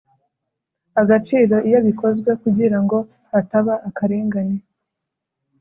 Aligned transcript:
Agaciro 1.01 1.55
iyo 1.67 1.79
bikozwe 1.87 2.29
kugira 2.41 2.77
ngo 2.83 2.97
hataba 3.31 3.73
akarengane 3.87 4.57